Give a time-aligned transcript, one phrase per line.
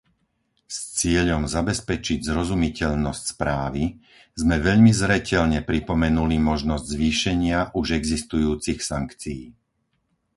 [0.75, 3.83] S cieľom zabezpečiť zrozumiteľnosť správy,
[4.41, 9.41] sme veľmi zreteľne pripomenuli možnosť zvýšenia už existujúcich sankcií.